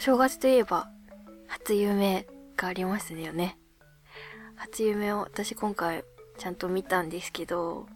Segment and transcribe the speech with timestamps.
[0.00, 0.88] 正月といえば、
[1.46, 3.58] 初夢がありますよね。
[4.56, 6.04] 初夢を私今回
[6.38, 7.86] ちゃんと見たんですけど、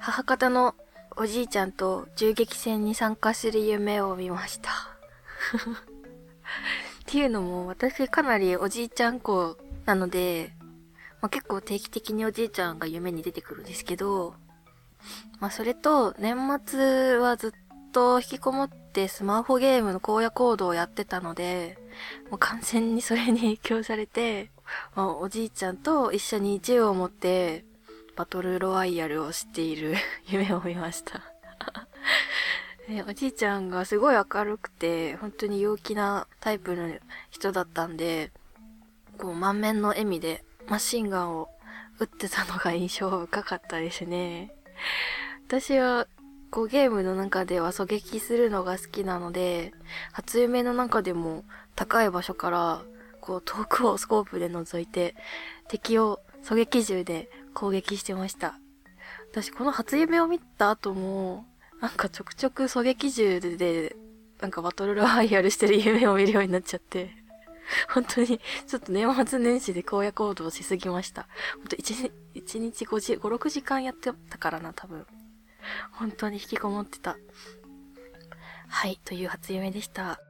[0.00, 0.74] 母方の
[1.16, 4.70] おじいちゃんと銃撃戦に参加する夢を見ました。
[5.70, 10.56] っていうのも私かなりおじいちゃん子なので、
[11.20, 14.34] まあ、結構定期的におじいちゃんが夢に出てくるんですけど、
[15.38, 16.36] まあそれと年
[16.66, 17.65] 末はずっ
[17.96, 21.78] と引きこもってスマホゲームの荒野行動をやってたので、
[22.30, 24.50] もう完全にそれに影響されて、
[24.94, 27.64] ま、おじいちゃんと一緒に銃を持って
[28.14, 29.94] バトルロワイヤルをしている
[30.28, 31.22] 夢を見ました
[33.08, 36.98] おじいちゃんがすごい明るくて、本当に陽気なタイプの
[37.30, 38.30] 人だったんで、
[39.16, 41.48] こう満面の笑みでマシンガンを
[41.98, 44.54] 撃ってたのが印象深かったですね。
[45.46, 46.06] 私は、
[46.50, 49.72] こうゲームの中では狙撃するのが好きなので、
[50.12, 52.82] 初夢の中でも高い場所から
[53.20, 55.14] こう遠くをスコープで覗いて
[55.68, 58.58] 敵を狙撃銃で攻撃してました。
[59.30, 61.44] 私この初夢を見た後も、
[61.80, 63.96] なんかちょくちょく狙撃銃で、
[64.40, 67.10] なんかバトルロワイヤルしてる夢を見るようになっちゃって、
[67.92, 71.26] 本当にちょっと年末年始で荒野行動しすぎました。
[71.56, 75.04] 本当1、1日5時、5、6時間やってたからな、多分。
[75.98, 77.16] 本当に引きこもってた。
[78.68, 80.20] はい、という初夢でした。